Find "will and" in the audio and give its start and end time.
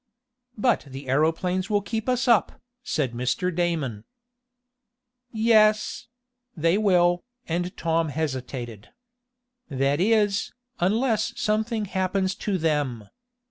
6.79-7.77